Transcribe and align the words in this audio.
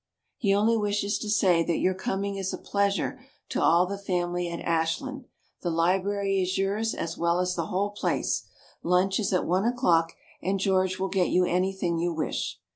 He 0.37 0.51
only 0.55 0.77
wishes 0.77 1.19
to 1.19 1.29
say 1.29 1.61
that 1.61 1.77
your 1.77 1.93
coming 1.93 2.35
is 2.37 2.51
a 2.55 2.57
pleasure 2.57 3.23
to 3.49 3.61
all 3.61 3.85
the 3.85 3.99
family 3.99 4.49
at 4.49 4.59
Ashland, 4.61 5.25
the 5.61 5.69
library 5.69 6.41
is 6.41 6.57
yours 6.57 6.95
as 6.95 7.19
well 7.19 7.39
as 7.39 7.53
the 7.53 7.67
whole 7.67 7.91
place, 7.91 8.45
lunch 8.81 9.19
is 9.19 9.31
at 9.31 9.45
one 9.45 9.65
o'clock, 9.65 10.13
and 10.41 10.59
George 10.59 10.97
will 10.97 11.07
get 11.09 11.29
you 11.29 11.45
anything 11.45 11.99
you 11.99 12.11
wish. 12.11 12.59